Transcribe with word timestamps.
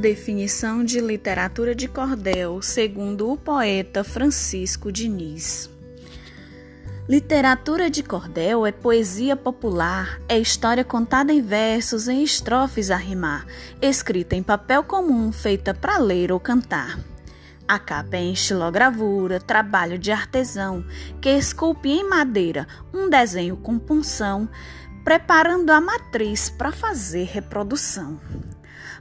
Definição 0.00 0.82
de 0.82 0.98
literatura 0.98 1.74
de 1.74 1.86
cordel, 1.86 2.62
segundo 2.62 3.30
o 3.30 3.36
poeta 3.36 4.02
Francisco 4.02 4.90
Diniz. 4.90 5.68
Literatura 7.06 7.90
de 7.90 8.02
cordel 8.02 8.64
é 8.64 8.72
poesia 8.72 9.36
popular, 9.36 10.18
é 10.26 10.38
história 10.38 10.82
contada 10.82 11.34
em 11.34 11.42
versos, 11.42 12.08
em 12.08 12.22
estrofes 12.22 12.90
a 12.90 12.96
rimar, 12.96 13.44
escrita 13.82 14.34
em 14.34 14.42
papel 14.42 14.82
comum, 14.82 15.30
feita 15.30 15.74
para 15.74 15.98
ler 15.98 16.32
ou 16.32 16.40
cantar. 16.40 16.98
A 17.68 17.78
capa 17.78 18.16
é 18.16 18.20
em 18.20 18.32
estilogravura, 18.32 19.38
trabalho 19.38 19.98
de 19.98 20.10
artesão, 20.10 20.82
que 21.20 21.28
esculpe 21.28 21.90
em 21.90 22.08
madeira 22.08 22.66
um 22.90 23.10
desenho 23.10 23.58
com 23.58 23.78
punção, 23.78 24.48
preparando 25.04 25.68
a 25.68 25.78
matriz 25.78 26.48
para 26.48 26.72
fazer 26.72 27.24
reprodução 27.24 28.18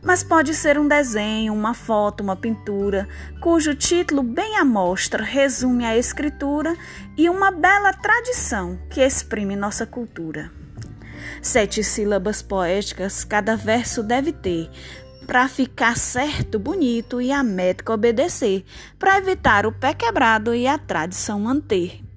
mas 0.03 0.23
pode 0.23 0.53
ser 0.53 0.79
um 0.79 0.87
desenho, 0.87 1.53
uma 1.53 1.73
foto, 1.73 2.21
uma 2.21 2.35
pintura, 2.35 3.07
cujo 3.41 3.75
título 3.75 4.23
bem 4.23 4.57
à 4.57 4.65
mostra 4.65 5.23
resume 5.23 5.85
a 5.85 5.97
escritura 5.97 6.75
e 7.17 7.29
uma 7.29 7.51
bela 7.51 7.93
tradição 7.93 8.79
que 8.89 9.01
exprime 9.01 9.55
nossa 9.55 9.85
cultura. 9.85 10.51
Sete 11.41 11.83
sílabas 11.83 12.41
poéticas 12.41 13.23
cada 13.23 13.55
verso 13.55 14.01
deve 14.01 14.31
ter, 14.31 14.69
para 15.27 15.47
ficar 15.47 15.95
certo, 15.95 16.57
bonito 16.57 17.21
e 17.21 17.31
a 17.31 17.43
métrica 17.43 17.93
obedecer, 17.93 18.65
para 18.97 19.17
evitar 19.17 19.65
o 19.65 19.71
pé 19.71 19.93
quebrado 19.93 20.55
e 20.55 20.65
a 20.65 20.77
tradição 20.77 21.39
manter. 21.39 22.08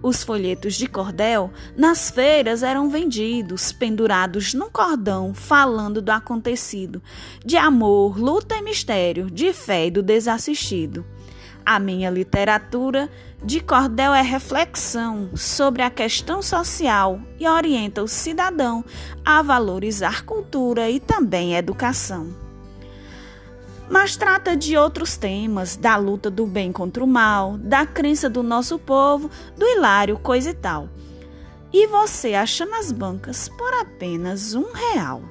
Os 0.00 0.22
folhetos 0.22 0.74
de 0.74 0.86
cordel 0.86 1.50
nas 1.76 2.10
feiras 2.10 2.62
eram 2.62 2.88
vendidos, 2.88 3.72
pendurados 3.72 4.54
num 4.54 4.70
cordão, 4.70 5.34
falando 5.34 6.00
do 6.00 6.10
acontecido, 6.10 7.02
de 7.44 7.56
amor, 7.56 8.16
luta 8.16 8.56
e 8.56 8.62
mistério, 8.62 9.28
de 9.28 9.52
fé 9.52 9.86
e 9.86 9.90
do 9.90 10.02
desassistido. 10.02 11.04
A 11.66 11.78
minha 11.80 12.10
literatura 12.10 13.10
de 13.44 13.60
cordel 13.60 14.14
é 14.14 14.22
reflexão 14.22 15.30
sobre 15.34 15.82
a 15.82 15.90
questão 15.90 16.40
social 16.40 17.20
e 17.38 17.46
orienta 17.46 18.02
o 18.02 18.08
cidadão 18.08 18.84
a 19.24 19.42
valorizar 19.42 20.24
cultura 20.24 20.88
e 20.88 20.98
também 21.00 21.56
educação 21.56 22.47
mas 23.90 24.16
trata 24.16 24.56
de 24.56 24.76
outros 24.76 25.16
temas, 25.16 25.76
da 25.76 25.96
luta 25.96 26.30
do 26.30 26.46
bem 26.46 26.72
contra 26.72 27.02
o 27.02 27.06
mal, 27.06 27.56
da 27.58 27.86
crença 27.86 28.28
do 28.28 28.42
nosso 28.42 28.78
povo, 28.78 29.30
do 29.56 29.66
hilário, 29.66 30.18
coisa 30.18 30.50
e 30.50 30.54
tal. 30.54 30.88
E 31.72 31.86
você 31.86 32.34
acha 32.34 32.64
nas 32.64 32.90
bancas 32.90 33.48
por 33.48 33.72
apenas 33.74 34.54
um 34.54 34.72
real. 34.72 35.22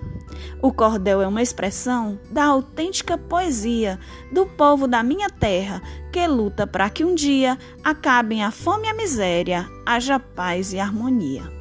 O 0.61 0.71
cordel 0.71 1.21
é 1.21 1.27
uma 1.27 1.41
expressão 1.41 2.19
da 2.29 2.45
autêntica 2.45 3.17
poesia 3.17 3.99
do 4.31 4.45
povo 4.45 4.87
da 4.87 5.01
minha 5.01 5.29
terra 5.29 5.81
que 6.11 6.25
luta 6.27 6.65
para 6.65 6.89
que 6.89 7.03
um 7.03 7.13
dia 7.13 7.57
acabem 7.83 8.43
a 8.43 8.51
fome 8.51 8.87
e 8.87 8.89
a 8.89 8.93
miséria, 8.93 9.67
haja 9.85 10.19
paz 10.19 10.73
e 10.73 10.79
harmonia. 10.79 11.56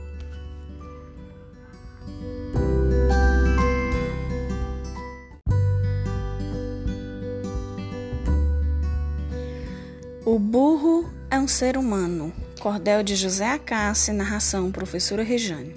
Um 11.47 11.49
ser 11.49 11.79
humano. 11.79 12.33
Cordel 12.59 13.05
de 13.05 13.15
José 13.15 13.49
Acácio, 13.49 14.13
narração 14.13 14.73
professora 14.73 15.23
Rejane. 15.23 15.77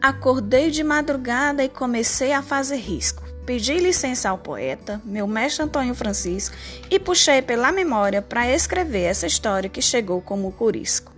Acordei 0.00 0.70
de 0.70 0.82
madrugada 0.82 1.62
e 1.62 1.68
comecei 1.68 2.32
a 2.32 2.40
fazer 2.40 2.76
risco. 2.76 3.22
Pedi 3.44 3.76
licença 3.76 4.30
ao 4.30 4.38
poeta, 4.38 4.98
meu 5.04 5.26
mestre 5.26 5.64
Antônio 5.64 5.94
Francisco, 5.94 6.56
e 6.90 6.98
puxei 6.98 7.42
pela 7.42 7.70
memória 7.70 8.22
para 8.22 8.50
escrever 8.50 9.02
essa 9.02 9.26
história 9.26 9.68
que 9.68 9.82
chegou 9.82 10.22
como 10.22 10.50
curisco. 10.50 11.12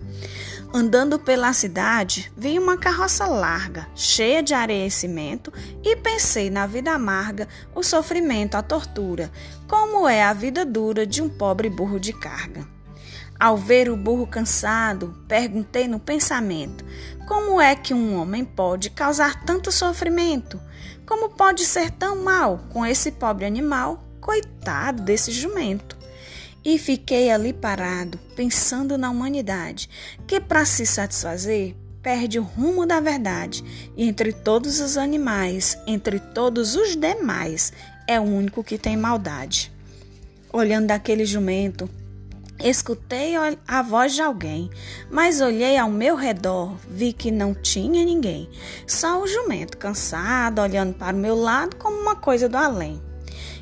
Andando 0.73 1.17
pela 1.17 1.53
cidade, 1.53 2.29
vi 2.35 2.59
uma 2.59 2.77
carroça 2.77 3.27
larga, 3.27 3.87
cheia 3.95 4.43
de 4.43 4.53
areia 4.53 4.87
e 4.87 4.91
cimento, 4.91 5.53
e 5.85 5.95
pensei 5.95 6.49
na 6.49 6.67
vida 6.67 6.91
amarga, 6.91 7.47
o 7.73 7.81
sofrimento, 7.81 8.55
a 8.55 8.61
tortura, 8.61 9.31
como 9.69 10.05
é 10.05 10.21
a 10.21 10.33
vida 10.33 10.65
dura 10.65 11.07
de 11.07 11.21
um 11.21 11.29
pobre 11.29 11.69
burro 11.69 11.97
de 11.97 12.11
carga. 12.11 12.78
Ao 13.39 13.55
ver 13.55 13.89
o 13.89 13.95
burro 13.95 14.27
cansado, 14.27 15.15
perguntei 15.25 15.87
no 15.87 15.97
pensamento: 15.97 16.83
como 17.25 17.61
é 17.61 17.73
que 17.73 17.93
um 17.93 18.19
homem 18.19 18.43
pode 18.43 18.89
causar 18.89 19.45
tanto 19.45 19.71
sofrimento? 19.71 20.59
Como 21.05 21.29
pode 21.29 21.65
ser 21.65 21.89
tão 21.89 22.21
mal 22.21 22.65
com 22.69 22.85
esse 22.85 23.11
pobre 23.11 23.45
animal? 23.45 24.03
Coitado 24.19 25.03
desse 25.03 25.31
jumento. 25.31 25.97
E 26.65 26.77
fiquei 26.77 27.31
ali 27.31 27.53
parado, 27.53 28.19
pensando 28.35 28.97
na 28.97 29.09
humanidade, 29.09 29.89
que 30.27 30.41
para 30.41 30.65
se 30.65 30.85
satisfazer 30.85 31.75
perde 32.01 32.39
o 32.39 32.43
rumo 32.43 32.85
da 32.85 32.99
verdade, 32.99 33.63
e 33.95 34.07
entre 34.07 34.33
todos 34.33 34.79
os 34.81 34.97
animais, 34.97 35.77
entre 35.87 36.19
todos 36.19 36.75
os 36.75 36.95
demais, 36.95 37.71
é 38.05 38.19
o 38.19 38.23
único 38.23 38.63
que 38.63 38.77
tem 38.77 38.97
maldade. 38.97 39.71
Olhando 40.51 40.87
daquele 40.87 41.25
jumento, 41.25 41.89
escutei 42.63 43.33
a 43.67 43.81
voz 43.81 44.13
de 44.13 44.21
alguém, 44.21 44.69
mas 45.09 45.41
olhei 45.41 45.77
ao 45.77 45.89
meu 45.89 46.15
redor, 46.15 46.75
vi 46.87 47.13
que 47.13 47.31
não 47.31 47.53
tinha 47.53 48.03
ninguém, 48.03 48.49
só 48.85 49.21
o 49.21 49.27
jumento 49.27 49.77
cansado, 49.77 50.61
olhando 50.61 50.93
para 50.93 51.15
o 51.15 51.19
meu 51.19 51.35
lado 51.35 51.75
como 51.77 51.97
uma 51.97 52.15
coisa 52.15 52.49
do 52.49 52.57
além. 52.57 53.01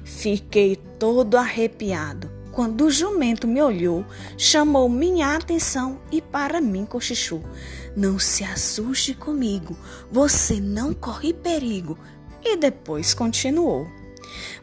Fiquei 0.04 0.76
todo 0.98 1.38
arrepiado 1.38 2.38
quando 2.58 2.86
o 2.86 2.90
jumento 2.90 3.48
me 3.48 3.62
olhou, 3.62 4.04
chamou 4.36 4.90
minha 4.90 5.36
atenção 5.36 6.02
e 6.12 6.20
para 6.20 6.60
mim 6.60 6.88
cochichou: 6.88 7.44
Não 7.96 8.18
se 8.18 8.44
assuste 8.44 9.14
comigo, 9.14 9.78
você 10.12 10.60
não 10.60 10.92
corre 10.92 11.36
perigo. 11.36 12.00
E 12.44 12.58
depois 12.58 13.14
continuou. 13.14 13.88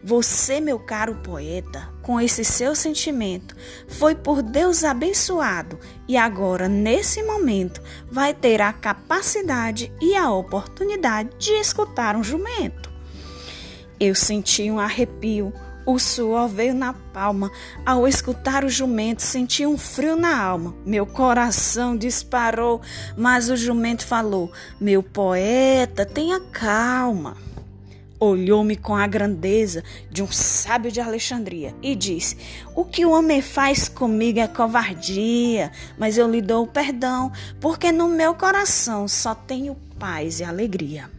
Você, 0.03 0.61
meu 0.61 0.79
caro 0.79 1.17
poeta, 1.17 1.89
com 2.03 2.21
esse 2.21 2.45
seu 2.45 2.75
sentimento, 2.75 3.57
foi 3.89 4.15
por 4.15 4.43
Deus 4.43 4.85
abençoado 4.85 5.79
e 6.07 6.17
agora, 6.17 6.69
nesse 6.69 7.23
momento, 7.23 7.83
vai 8.11 8.35
ter 8.35 8.61
a 8.61 8.73
capacidade 8.73 9.93
e 10.01 10.15
a 10.15 10.31
oportunidade 10.31 11.31
de 11.39 11.53
escutar 11.53 12.17
um 12.17 12.23
jumento. 12.25 12.93
Eu 13.99 14.15
senti 14.15 14.71
um 14.71 14.79
arrepio, 14.79 15.53
o 15.87 15.99
suor 15.99 16.49
veio 16.49 16.75
na 16.75 16.93
palma. 16.93 17.51
Ao 17.85 18.09
escutar 18.09 18.65
o 18.65 18.69
jumento, 18.69 19.23
senti 19.23 19.67
um 19.67 19.77
frio 19.77 20.17
na 20.17 20.37
alma. 20.37 20.75
Meu 20.85 21.07
coração 21.07 21.97
disparou, 21.97 22.81
mas 23.17 23.51
o 23.51 23.57
jumento 23.57 24.07
falou: 24.07 24.51
Meu 24.81 25.03
poeta, 25.03 26.07
tenha 26.07 26.41
calma. 26.41 27.37
Olhou-me 28.19 28.77
com 28.77 28.95
a 28.95 29.07
grandeza 29.07 29.83
de 30.11 30.23
um 30.23 30.31
sábio 30.31 30.91
de 30.91 31.01
Alexandria 31.01 31.75
e 31.83 31.95
disse: 31.95 32.37
O 32.75 32.85
que 32.85 33.05
o 33.05 33.11
homem 33.11 33.43
faz 33.43 33.89
comigo 33.89 34.39
é 34.39 34.47
covardia, 34.47 35.73
mas 35.99 36.17
eu 36.17 36.31
lhe 36.31 36.41
dou 36.41 36.65
o 36.65 36.69
perdão, 36.69 37.33
porque 37.61 37.91
no 37.91 38.09
meu 38.09 38.35
coração 38.35 39.09
só 39.09 39.35
tenho 39.35 39.77
paz 39.99 40.41
e 40.41 40.45
alegria. 40.45 41.11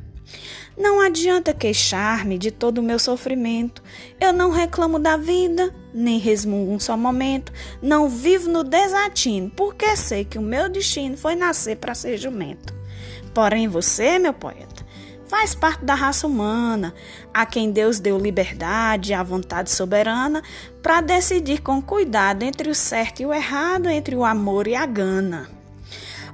Não 0.77 0.99
adianta 0.99 1.53
queixar-me 1.53 2.37
de 2.37 2.51
todo 2.51 2.79
o 2.79 2.83
meu 2.83 2.99
sofrimento. 2.99 3.81
Eu 4.19 4.33
não 4.33 4.51
reclamo 4.51 4.99
da 4.99 5.15
vida, 5.15 5.73
nem 5.93 6.19
resmungo 6.19 6.73
um 6.73 6.79
só 6.79 6.97
momento. 6.97 7.53
Não 7.81 8.09
vivo 8.09 8.49
no 8.49 8.61
desatino, 8.61 9.49
porque 9.49 9.95
sei 9.95 10.25
que 10.25 10.37
o 10.37 10.41
meu 10.41 10.67
destino 10.67 11.15
foi 11.15 11.33
nascer 11.33 11.77
para 11.77 11.95
ser 11.95 12.17
jumento. 12.17 12.73
Porém, 13.33 13.69
você, 13.69 14.19
meu 14.19 14.33
poeta, 14.33 14.84
faz 15.27 15.55
parte 15.55 15.83
da 15.83 15.95
raça 15.95 16.27
humana, 16.27 16.93
a 17.33 17.45
quem 17.45 17.71
Deus 17.71 17.99
deu 17.99 18.17
liberdade 18.17 19.11
e 19.11 19.13
a 19.13 19.23
vontade 19.23 19.71
soberana 19.71 20.43
para 20.81 21.01
decidir 21.01 21.61
com 21.61 21.81
cuidado 21.81 22.43
entre 22.43 22.69
o 22.69 22.75
certo 22.75 23.21
e 23.21 23.25
o 23.25 23.33
errado, 23.33 23.89
entre 23.89 24.15
o 24.15 24.23
amor 24.23 24.67
e 24.67 24.75
a 24.75 24.85
gana. 24.85 25.49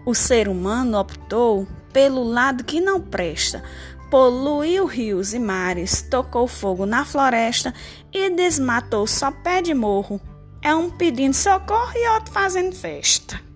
O 0.05 0.13
ser 0.13 0.47
humano 0.47 0.97
optou 0.97 1.67
pelo 1.93 2.23
lado 2.23 2.63
que 2.63 2.81
não 2.81 2.99
presta, 2.99 3.63
poluiu 4.09 4.85
rios 4.85 5.33
e 5.33 5.39
mares, 5.39 6.01
tocou 6.01 6.47
fogo 6.47 6.85
na 6.85 7.05
floresta 7.05 7.73
e 8.11 8.29
desmatou 8.29 9.05
só 9.07 9.31
pé 9.31 9.61
de 9.61 9.73
morro. 9.73 10.19
É 10.61 10.75
um 10.75 10.89
pedindo 10.89 11.33
socorro 11.33 11.93
e 11.95 12.09
outro 12.09 12.31
fazendo 12.31 12.75
festa. 12.75 13.50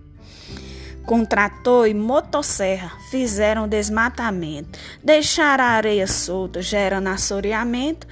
Com 1.06 1.24
trator 1.24 1.88
e 1.88 1.94
motosserra 1.94 2.92
fizeram 3.12 3.68
desmatamento, 3.68 4.80
deixaram 5.04 5.64
a 5.64 5.68
areia 5.68 6.08
solta, 6.08 6.64
gerando 6.64 7.10
assoreamento. 7.10 8.08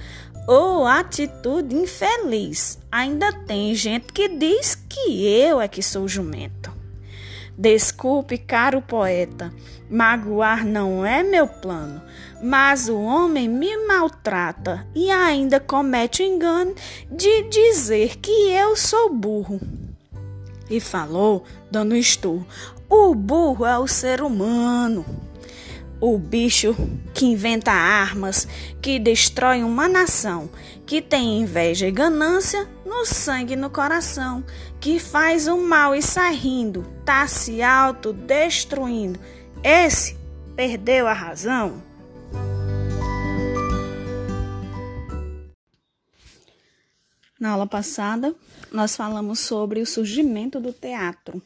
Oh, 0.46 0.84
atitude 0.86 1.74
infeliz! 1.74 2.78
Ainda 2.92 3.32
tem 3.32 3.74
gente 3.74 4.12
que 4.12 4.28
diz 4.28 4.76
que 4.88 5.26
eu 5.26 5.60
é 5.60 5.66
que 5.66 5.82
sou 5.82 6.06
jumento. 6.06 6.72
Desculpe, 7.58 8.38
caro 8.38 8.80
poeta, 8.80 9.52
magoar 9.90 10.64
não 10.64 11.04
é 11.04 11.22
meu 11.24 11.48
plano, 11.48 12.00
mas 12.42 12.88
o 12.88 12.96
homem 12.96 13.48
me 13.48 13.76
maltrata 13.86 14.86
e 14.94 15.10
ainda 15.10 15.58
comete 15.58 16.22
o 16.22 16.26
engano 16.26 16.74
de 17.10 17.42
dizer 17.48 18.18
que 18.18 18.30
eu 18.50 18.76
sou 18.76 19.12
burro. 19.12 19.60
E 20.68 20.80
falou, 20.80 21.44
dando 21.70 21.92
um 21.92 21.98
esturro: 21.98 22.46
o 22.88 23.14
burro 23.14 23.66
é 23.66 23.78
o 23.78 23.86
ser 23.86 24.22
humano 24.22 25.04
o 26.06 26.18
bicho 26.18 26.76
que 27.14 27.24
inventa 27.24 27.72
armas, 27.72 28.46
que 28.82 28.98
destrói 28.98 29.62
uma 29.62 29.88
nação, 29.88 30.50
que 30.84 31.00
tem 31.00 31.40
inveja 31.40 31.86
e 31.86 31.90
ganância 31.90 32.68
no 32.84 33.06
sangue 33.06 33.54
e 33.54 33.56
no 33.56 33.70
coração, 33.70 34.44
que 34.78 34.98
faz 34.98 35.48
o 35.48 35.56
mal 35.56 35.94
e 35.94 36.02
sai 36.02 36.34
rindo, 36.34 36.82
tá 37.06 37.26
se 37.26 37.62
autodestruindo. 37.62 39.18
Esse 39.62 40.18
perdeu 40.54 41.08
a 41.08 41.14
razão. 41.14 41.82
Na 47.44 47.50
aula 47.50 47.66
passada, 47.66 48.34
nós 48.72 48.96
falamos 48.96 49.38
sobre 49.38 49.78
o 49.82 49.84
surgimento 49.84 50.58
do 50.58 50.72
teatro. 50.72 51.42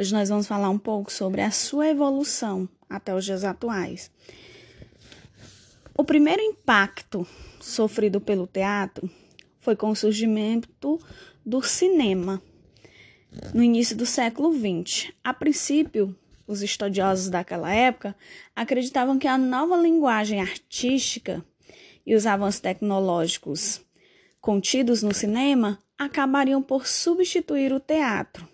Hoje 0.00 0.10
nós 0.10 0.30
vamos 0.30 0.46
falar 0.46 0.70
um 0.70 0.78
pouco 0.78 1.12
sobre 1.12 1.42
a 1.42 1.50
sua 1.50 1.88
evolução 1.88 2.66
até 2.88 3.14
os 3.14 3.26
dias 3.26 3.44
atuais. 3.44 4.10
O 5.94 6.02
primeiro 6.02 6.40
impacto 6.40 7.26
sofrido 7.60 8.22
pelo 8.22 8.46
teatro 8.46 9.10
foi 9.60 9.76
com 9.76 9.90
o 9.90 9.94
surgimento 9.94 10.98
do 11.44 11.60
cinema 11.60 12.40
no 13.52 13.62
início 13.62 13.94
do 13.94 14.06
século 14.06 14.50
XX. 14.50 15.12
A 15.22 15.34
princípio, 15.34 16.16
os 16.46 16.62
estudiosos 16.62 17.28
daquela 17.28 17.70
época 17.70 18.16
acreditavam 18.56 19.18
que 19.18 19.28
a 19.28 19.36
nova 19.36 19.76
linguagem 19.76 20.40
artística 20.40 21.44
e 22.06 22.14
os 22.14 22.24
avanços 22.24 22.60
tecnológicos 22.60 23.84
contidos 24.44 25.02
no 25.02 25.14
cinema 25.14 25.78
acabariam 25.96 26.62
por 26.62 26.86
substituir 26.86 27.72
o 27.72 27.80
teatro 27.80 28.46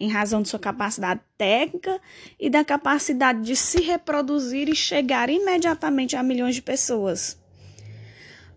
em 0.00 0.08
razão 0.08 0.42
de 0.42 0.48
sua 0.48 0.58
capacidade 0.58 1.20
técnica 1.38 2.00
e 2.36 2.50
da 2.50 2.64
capacidade 2.64 3.40
de 3.42 3.54
se 3.54 3.80
reproduzir 3.80 4.68
e 4.68 4.74
chegar 4.74 5.30
imediatamente 5.30 6.16
a 6.16 6.22
milhões 6.24 6.56
de 6.56 6.62
pessoas. 6.62 7.38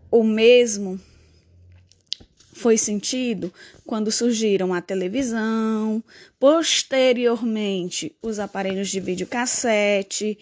O 0.09 0.23
mesmo 0.23 0.99
foi 2.53 2.75
sentido 2.75 3.53
quando 3.85 4.11
surgiram 4.11 4.73
a 4.73 4.81
televisão, 4.81 6.03
posteriormente 6.39 8.17
os 8.19 8.39
aparelhos 8.39 8.89
de 8.89 8.99
videocassete, 8.99 10.39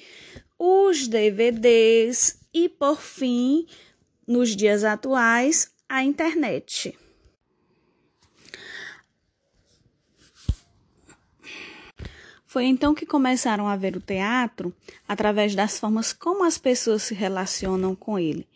os 0.58 1.10
DVDs 1.10 2.40
e, 2.54 2.70
por 2.70 3.02
fim, 3.02 3.66
nos 4.26 4.56
dias 4.56 4.86
atuais, 4.86 5.70
a 5.92 6.06
internet. 6.06 6.98
Foi 12.46 12.64
então 12.66 12.96
que 12.96 13.06
começaram 13.06 13.68
a 13.68 13.76
ver 13.76 13.98
o 13.98 14.02
teatro 14.02 14.74
através 15.06 15.54
das 15.54 15.78
formas 15.78 16.14
como 16.14 16.46
as 16.46 16.58
pessoas 16.58 17.04
se 17.04 17.14
relacionam 17.14 17.94
com 17.94 18.18
ele. 18.18 18.48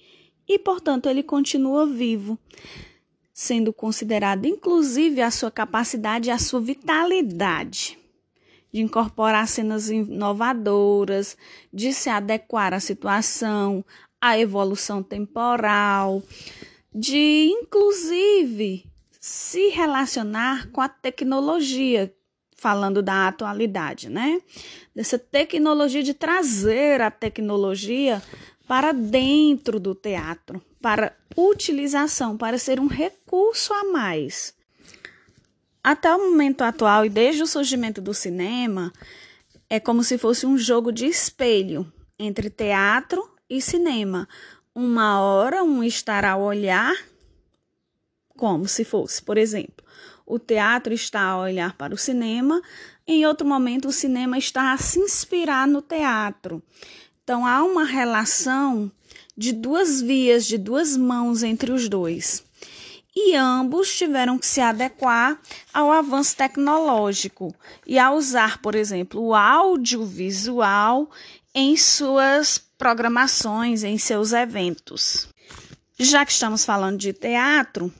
E, 0.47 0.57
portanto, 0.57 1.09
ele 1.09 1.21
continua 1.21 1.85
vivo, 1.85 2.39
sendo 3.33 3.73
considerado 3.73 4.45
inclusive 4.45 5.21
a 5.21 5.29
sua 5.29 5.51
capacidade 5.51 6.29
e 6.29 6.31
a 6.31 6.37
sua 6.37 6.61
vitalidade 6.61 7.97
de 8.71 8.81
incorporar 8.81 9.47
cenas 9.47 9.89
inovadoras, 9.89 11.37
de 11.73 11.93
se 11.93 12.09
adequar 12.09 12.73
à 12.73 12.79
situação, 12.79 13.83
à 14.19 14.37
evolução 14.37 15.01
temporal, 15.01 16.21
de 16.97 17.50
inclusive 17.51 18.86
se 19.19 19.68
relacionar 19.68 20.69
com 20.71 20.80
a 20.80 20.88
tecnologia 20.88 22.13
falando 22.56 23.01
da 23.01 23.27
atualidade, 23.27 24.09
né? 24.09 24.42
Dessa 24.95 25.19
tecnologia 25.19 26.01
de 26.01 26.13
trazer 26.13 27.01
a 27.01 27.12
tecnologia 27.12 28.24
para 28.65 28.94
dentro 28.94 29.77
do 29.77 29.94
teatro, 29.94 30.62
para 30.81 31.13
utilização, 31.36 32.38
para 32.38 32.57
ser 32.57 32.80
um 32.80 32.88
recurso 32.88 33.74
a 33.74 33.83
mais. 33.83 34.56
Até 35.83 36.15
o 36.15 36.31
momento 36.31 36.62
atual 36.62 37.06
e 37.06 37.09
desde 37.09 37.44
o 37.44 37.47
surgimento 37.47 38.01
do 38.01 38.13
cinema, 38.13 38.94
é 39.69 39.81
como 39.81 40.01
se 40.01 40.18
fosse 40.18 40.45
um 40.45 40.57
jogo 40.57 40.94
de 40.94 41.06
espelho 41.06 41.92
entre 42.18 42.50
teatro 42.50 43.30
e 43.50 43.62
cinema. 43.62 44.27
Uma 44.75 45.22
hora 45.22 45.63
um 45.63 45.81
estará 45.81 46.33
a 46.33 46.38
olhar 46.38 46.94
como 48.36 48.68
se 48.68 48.83
fosse, 48.83 49.24
por 49.24 49.38
exemplo, 49.38 49.86
o 50.25 50.38
teatro 50.38 50.94
está 50.94 51.22
a 51.22 51.38
olhar 51.38 51.77
para 51.77 51.94
o 51.94 51.98
cinema, 51.98 52.62
em 53.07 53.25
outro 53.25 53.48
momento, 53.48 53.88
o 53.88 53.94
cinema 53.94 54.38
está 54.38 54.74
a 54.74 54.77
se 54.77 55.00
inspirar 55.00 55.66
no 55.66 55.81
teatro. 55.81 56.62
Então, 57.24 57.45
há 57.45 57.63
uma 57.63 57.86
relação 57.86 58.92
de 59.38 59.54
duas 59.54 60.01
vias, 60.01 60.45
de 60.45 60.57
duas 60.57 60.98
mãos 60.98 61.42
entre 61.42 61.71
os 61.71 61.88
dois. 61.88 62.44
E 63.16 63.33
ambos 63.33 63.95
tiveram 63.95 64.38
que 64.38 64.45
se 64.45 64.60
adequar 64.60 65.39
ao 65.74 65.89
avanço 65.89 66.36
tecnológico 66.36 67.56
e 67.88 67.98
a 67.98 68.12
usar, 68.12 68.62
por 68.62 68.75
exemplo, 68.75 69.21
o 69.21 69.33
audiovisual 69.33 71.10
em 71.56 71.78
suas 71.78 72.57
programações, 72.78 73.86
em 73.86 73.98
seus 73.98 74.34
eventos. 74.34 75.30
Já 75.98 76.25
que 76.25 76.34
estamos 76.34 76.66
falando 76.66 76.98
de 76.98 77.13
teatro, 77.13 77.92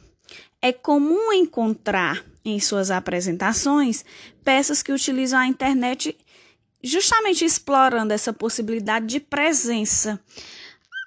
é 0.62 0.74
comum 0.74 1.32
encontrar 1.32 2.22
em 2.44 2.60
suas 2.60 2.92
apresentações 2.92 4.04
peças 4.44 4.84
que 4.84 4.92
utilizam 4.92 5.40
a 5.40 5.48
internet 5.48 6.18
justamente 6.84 7.46
explorando 7.46 8.14
essa 8.14 8.34
possibilidade 8.34 9.08
de 9.08 9.20
presença. 9.22 10.20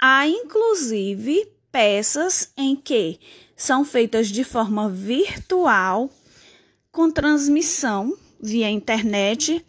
Há 0.02 0.26
inclusive 0.26 1.46
peças 1.70 2.50
em 2.56 2.74
que 2.74 3.20
são 3.54 3.84
feitas 3.84 4.28
de 4.28 4.42
forma 4.42 4.88
virtual, 4.88 6.10
com 6.90 7.10
transmissão 7.10 8.16
via 8.40 8.70
internet, 8.70 9.64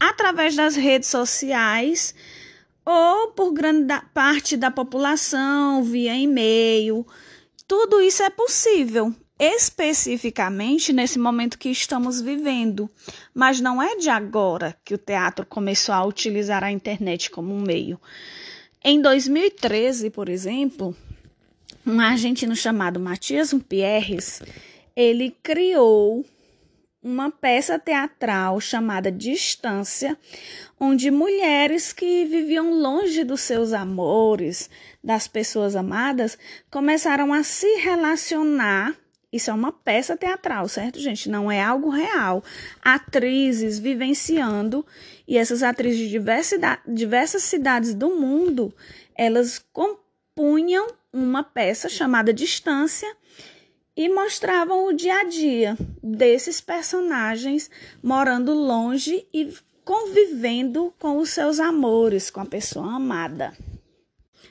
através 0.00 0.56
das 0.56 0.74
redes 0.74 1.08
sociais 1.08 2.14
ou 2.84 3.28
por 3.32 3.52
grande 3.52 3.94
parte 4.12 4.56
da 4.56 4.70
população 4.70 5.84
via 5.84 6.16
e-mail. 6.16 7.06
Tudo 7.68 8.00
isso 8.00 8.22
é 8.22 8.30
possível 8.30 9.14
especificamente 9.40 10.92
nesse 10.92 11.18
momento 11.18 11.58
que 11.58 11.70
estamos 11.70 12.20
vivendo. 12.20 12.90
Mas 13.34 13.58
não 13.58 13.80
é 13.82 13.96
de 13.96 14.10
agora 14.10 14.76
que 14.84 14.92
o 14.92 14.98
teatro 14.98 15.46
começou 15.46 15.94
a 15.94 16.04
utilizar 16.04 16.62
a 16.62 16.70
internet 16.70 17.30
como 17.30 17.54
um 17.54 17.62
meio. 17.62 17.98
Em 18.84 19.00
2013, 19.00 20.10
por 20.10 20.28
exemplo, 20.28 20.94
um 21.86 21.98
argentino 22.00 22.54
chamado 22.54 23.00
Matias 23.00 23.54
Pierres, 23.66 24.42
ele 24.94 25.34
criou 25.42 26.24
uma 27.02 27.30
peça 27.30 27.78
teatral 27.78 28.60
chamada 28.60 29.10
Distância, 29.10 30.18
onde 30.78 31.10
mulheres 31.10 31.92
que 31.92 32.24
viviam 32.24 32.72
longe 32.72 33.24
dos 33.24 33.40
seus 33.40 33.72
amores, 33.72 34.68
das 35.02 35.26
pessoas 35.26 35.74
amadas, 35.74 36.38
começaram 36.70 37.32
a 37.32 37.42
se 37.42 37.76
relacionar 37.76 38.94
isso 39.32 39.48
é 39.48 39.54
uma 39.54 39.70
peça 39.70 40.16
teatral, 40.16 40.66
certo, 40.66 40.98
gente? 40.98 41.28
Não 41.28 41.50
é 41.50 41.62
algo 41.62 41.88
real. 41.88 42.42
Atrizes 42.82 43.78
vivenciando, 43.78 44.84
e 45.26 45.38
essas 45.38 45.62
atrizes 45.62 46.10
de 46.10 46.20
diversas 46.88 47.42
cidades 47.44 47.94
do 47.94 48.10
mundo, 48.10 48.74
elas 49.14 49.64
compunham 49.72 50.88
uma 51.12 51.44
peça 51.44 51.88
chamada 51.88 52.32
Distância 52.32 53.08
e 53.96 54.08
mostravam 54.08 54.86
o 54.86 54.92
dia 54.92 55.20
a 55.20 55.24
dia 55.24 55.76
desses 56.02 56.60
personagens 56.60 57.70
morando 58.02 58.52
longe 58.52 59.26
e 59.32 59.52
convivendo 59.84 60.94
com 60.98 61.18
os 61.18 61.30
seus 61.30 61.58
amores, 61.58 62.30
com 62.30 62.40
a 62.40 62.46
pessoa 62.46 62.94
amada. 62.94 63.56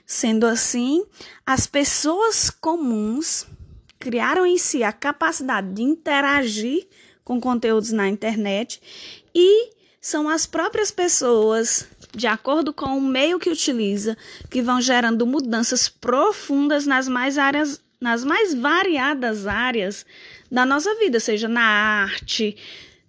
Sendo 0.06 0.46
assim, 0.46 1.06
as 1.46 1.68
pessoas 1.68 2.50
comuns 2.50 3.46
criaram 4.00 4.46
em 4.46 4.58
si 4.58 4.84
a 4.84 4.92
capacidade 4.92 5.74
de 5.74 5.84
interagir 5.84 6.88
com 7.24 7.40
conteúdos 7.40 7.92
na 7.92 8.08
internet 8.08 8.82
e 9.36 9.72
são 10.02 10.30
as 10.30 10.46
próprias 10.46 10.92
pessoas, 10.92 11.88
de 12.16 12.26
acordo 12.26 12.74
com 12.74 12.98
o 12.98 13.02
meio 13.02 13.38
que 13.38 13.50
utiliza, 13.50 14.18
que 14.50 14.62
vão 14.62 14.82
gerando 14.82 15.28
mudanças 15.28 15.88
profundas 15.88 16.86
nas 16.86 17.08
mais 17.08 17.38
áreas, 17.38 17.82
nas 18.00 18.24
mais 18.24 18.54
variadas 18.54 19.46
áreas 19.46 20.06
da 20.50 20.66
nossa 20.66 20.96
vida, 20.96 21.20
seja 21.20 21.48
na 21.48 21.62
arte, 21.62 22.56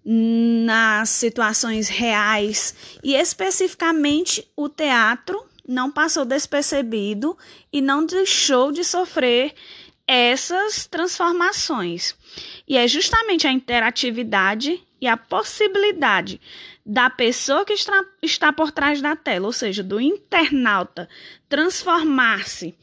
nas 0.04 1.11
situações 1.11 1.88
reais 1.88 2.75
e 3.02 3.14
especificamente 3.14 4.47
o 4.56 4.68
teatro 4.68 5.44
não 5.66 5.90
passou 5.90 6.25
despercebido 6.25 7.38
e 7.73 7.80
não 7.80 8.04
deixou 8.04 8.73
de 8.73 8.82
sofrer 8.82 9.54
essas 10.06 10.87
transformações. 10.87 12.16
E 12.66 12.76
é 12.76 12.88
justamente 12.88 13.47
a 13.47 13.52
interatividade 13.52 14.82
e 15.00 15.06
a 15.06 15.16
possibilidade 15.16 16.40
da 16.85 17.09
pessoa 17.09 17.64
que 17.64 17.75
está, 18.23 18.52
por 18.52 18.73
trás 18.73 19.00
da 19.00 19.14
tela, 19.14 19.47
ou 19.47 19.52
seja, 19.52 19.85
do 19.85 20.00
internauta, 20.00 21.09
transformar-se 21.49 22.75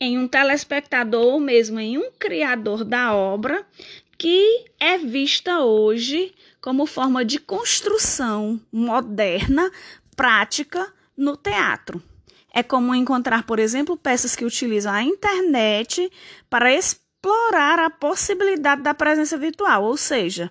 em 0.00 0.18
um 0.18 0.28
telespectador 0.28 1.24
ou 1.24 1.40
mesmo 1.40 1.80
em 1.80 1.98
um 1.98 2.10
criador 2.18 2.84
da 2.84 3.14
obra, 3.14 3.66
que 4.18 4.64
é 4.78 4.98
vista 4.98 5.60
hoje 5.60 6.34
como 6.60 6.86
forma 6.86 7.24
de 7.24 7.38
construção 7.38 8.60
moderna, 8.72 9.70
prática 10.14 10.92
no 11.16 11.36
teatro. 11.36 12.02
É 12.52 12.62
comum 12.62 12.94
encontrar, 12.94 13.44
por 13.44 13.58
exemplo, 13.58 13.96
peças 13.96 14.34
que 14.34 14.44
utilizam 14.44 14.92
a 14.92 15.02
internet 15.02 16.10
para 16.48 16.74
explorar 16.74 17.78
a 17.78 17.90
possibilidade 17.90 18.82
da 18.82 18.94
presença 18.94 19.36
virtual, 19.36 19.84
ou 19.84 19.96
seja, 19.96 20.50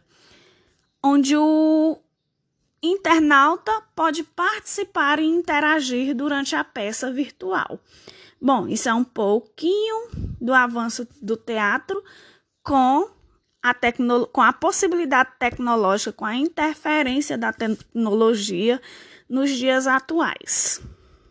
onde 1.03 1.35
o 1.35 1.97
internauta 2.81 3.71
pode 3.95 4.23
participar 4.23 5.19
e 5.19 5.25
interagir 5.25 6.15
durante 6.15 6.55
a 6.55 6.63
peça 6.63 7.11
virtual. 7.11 7.79
Bom, 8.45 8.67
isso 8.67 8.87
é 8.87 8.93
um 8.93 9.03
pouquinho 9.03 10.07
do 10.39 10.53
avanço 10.53 11.07
do 11.19 11.35
teatro 11.35 11.99
com 12.61 13.09
a, 13.59 13.73
tecno 13.73 14.27
com 14.27 14.39
a 14.39 14.53
possibilidade 14.53 15.31
tecnológica, 15.39 16.13
com 16.13 16.25
a 16.25 16.35
interferência 16.35 17.39
da 17.39 17.51
tecnologia 17.51 18.79
nos 19.27 19.49
dias 19.49 19.87
atuais. 19.87 20.79